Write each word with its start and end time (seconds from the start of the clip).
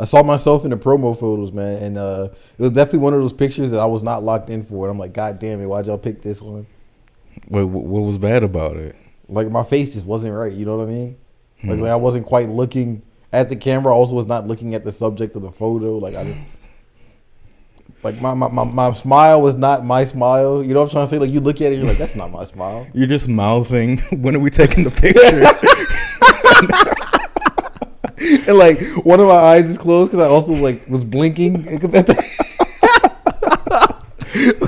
I 0.00 0.04
saw 0.04 0.22
myself 0.22 0.64
in 0.64 0.70
the 0.70 0.76
promo 0.76 1.18
photos, 1.18 1.50
man, 1.50 1.82
and 1.82 1.98
uh, 1.98 2.28
it 2.56 2.62
was 2.62 2.70
definitely 2.70 3.00
one 3.00 3.14
of 3.14 3.20
those 3.20 3.32
pictures 3.32 3.72
that 3.72 3.80
I 3.80 3.86
was 3.86 4.04
not 4.04 4.22
locked 4.22 4.48
in 4.48 4.62
for. 4.64 4.86
And 4.86 4.92
I'm 4.92 4.98
like, 4.98 5.12
God 5.12 5.40
damn 5.40 5.60
it, 5.60 5.66
why'd 5.66 5.86
y'all 5.86 5.98
pick 5.98 6.22
this 6.22 6.40
one? 6.40 6.66
What, 7.48 7.66
what 7.66 8.02
was 8.02 8.16
bad 8.16 8.44
about 8.44 8.76
it? 8.76 8.94
Like 9.28 9.50
my 9.50 9.64
face 9.64 9.94
just 9.94 10.06
wasn't 10.06 10.34
right. 10.34 10.52
You 10.52 10.66
know 10.66 10.76
what 10.76 10.88
I 10.88 10.90
mean? 10.90 11.16
Like, 11.64 11.80
like 11.80 11.90
I 11.90 11.96
wasn't 11.96 12.26
quite 12.26 12.48
looking 12.48 13.02
at 13.32 13.48
the 13.48 13.56
camera. 13.56 13.92
I 13.92 13.96
also 13.96 14.14
was 14.14 14.26
not 14.26 14.46
looking 14.46 14.74
at 14.74 14.84
the 14.84 14.92
subject 14.92 15.34
of 15.34 15.42
the 15.42 15.50
photo. 15.50 15.98
Like 15.98 16.14
I 16.14 16.24
just. 16.24 16.44
Like 18.04 18.20
my, 18.22 18.32
my, 18.32 18.46
my, 18.48 18.62
my 18.62 18.92
smile 18.92 19.42
was 19.42 19.56
not 19.56 19.84
my 19.84 20.04
smile. 20.04 20.62
You 20.62 20.72
know 20.72 20.80
what 20.80 20.90
I'm 20.90 20.92
trying 20.92 21.06
to 21.06 21.10
say? 21.10 21.18
Like 21.18 21.30
you 21.30 21.40
look 21.40 21.60
at 21.60 21.72
it, 21.72 21.78
you're 21.78 21.86
like, 21.86 21.98
that's 21.98 22.14
not 22.14 22.30
my 22.30 22.44
smile. 22.44 22.86
You're 22.94 23.08
just 23.08 23.26
mouthing. 23.26 23.98
When 24.12 24.36
are 24.36 24.38
we 24.38 24.50
taking 24.50 24.84
the 24.84 24.90
picture? 25.02 25.42
and 28.48 28.56
like 28.58 28.80
one 29.04 29.20
of 29.20 29.28
my 29.28 29.34
eyes 29.34 29.68
is 29.70 29.78
closed 29.78 30.10
because 30.10 30.26
I 30.26 30.28
also 30.28 30.52
like 30.52 30.88
was 30.88 31.04
blinking. 31.04 31.62
'Cause 31.78 31.94
at 31.94 32.06
the- 32.06 32.38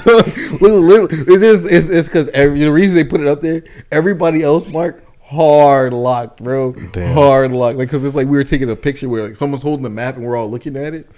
Look, 0.05 0.27
look, 0.61 1.13
it's 1.13 1.41
just- 1.41 1.71
it's 1.71 1.89
it's 1.89 2.09
because 2.09 2.27
the 2.31 2.71
reason 2.73 2.95
they 2.97 3.05
put 3.05 3.21
it 3.21 3.27
up 3.27 3.41
there. 3.41 3.63
Everybody 3.93 4.43
else, 4.43 4.73
Mark, 4.73 5.03
hard 5.23 5.93
locked, 5.93 6.43
bro, 6.43 6.73
Damn. 6.93 7.15
hard 7.15 7.53
locked. 7.53 7.79
Like 7.79 7.89
because 7.89 8.05
it's 8.05 8.15
like 8.15 8.27
we 8.29 8.37
were 8.37 8.45
taking 8.45 8.71
a 8.71 8.77
picture 8.77 9.09
where 9.09 9.23
like 9.29 9.37
someone's 9.37 9.63
holding 9.63 9.83
the 9.83 9.91
map 9.91 10.17
and 10.17 10.25
we're 10.25 10.37
all 10.37 10.51
looking 10.51 10.77
at 10.77 10.95
it, 10.95 11.09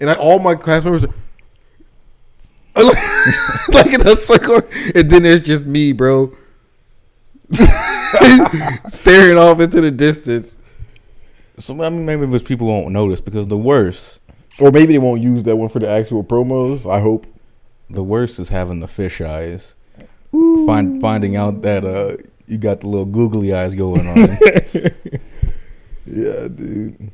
and 0.00 0.10
I, 0.10 0.14
all 0.14 0.38
my 0.38 0.54
class 0.54 0.84
members. 0.84 1.04
Are, 1.04 1.10
like 3.72 3.92
in 3.94 4.06
a 4.06 4.16
circle, 4.16 4.60
and 4.94 5.10
then 5.10 5.22
there's 5.22 5.42
just 5.42 5.64
me, 5.64 5.92
bro, 5.92 6.30
staring 8.88 9.38
off 9.38 9.60
into 9.60 9.80
the 9.80 9.90
distance. 9.90 10.58
So 11.66 11.82
I 11.82 11.88
mean, 11.90 12.04
maybe 12.04 12.22
it 12.22 12.28
was 12.28 12.42
people 12.42 12.66
won't 12.68 12.90
notice 12.92 13.20
because 13.20 13.46
the 13.48 13.56
worst, 13.56 14.20
Or 14.60 14.70
maybe 14.70 14.92
they 14.94 14.98
won't 14.98 15.20
use 15.20 15.42
that 15.44 15.56
one 15.56 15.68
for 15.68 15.78
the 15.80 15.88
actual 15.88 16.22
promos. 16.24 16.90
I 16.90 17.00
hope. 17.00 17.26
the 17.90 18.02
worst 18.02 18.38
is 18.38 18.48
having 18.48 18.80
the 18.80 18.88
fish 18.88 19.20
eyes. 19.20 19.76
Find 20.32 21.00
finding 21.00 21.36
out 21.36 21.62
that 21.62 21.84
uh 21.84 22.16
you 22.46 22.58
got 22.58 22.80
the 22.80 22.88
little 22.88 23.06
googly 23.06 23.52
eyes 23.54 23.74
going 23.74 24.06
on. 24.06 24.38
Yeah, 26.08 26.46
dude. 26.48 27.10